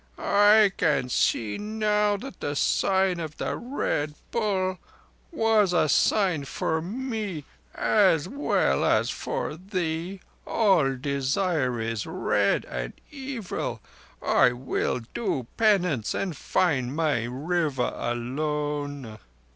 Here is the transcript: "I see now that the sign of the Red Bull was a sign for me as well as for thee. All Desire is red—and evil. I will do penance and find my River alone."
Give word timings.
"I 0.17 0.71
see 1.09 1.59
now 1.59 2.17
that 2.17 2.39
the 2.39 2.55
sign 2.55 3.19
of 3.19 3.37
the 3.37 3.55
Red 3.55 4.15
Bull 4.31 4.79
was 5.31 5.73
a 5.73 5.87
sign 5.87 6.45
for 6.45 6.81
me 6.81 7.45
as 7.75 8.27
well 8.27 8.83
as 8.83 9.11
for 9.11 9.55
thee. 9.55 10.21
All 10.47 10.95
Desire 10.95 11.79
is 11.79 12.07
red—and 12.07 12.93
evil. 13.11 13.79
I 14.23 14.53
will 14.53 15.01
do 15.13 15.45
penance 15.55 16.15
and 16.15 16.35
find 16.35 16.95
my 16.95 17.25
River 17.25 17.91
alone." 17.95 19.19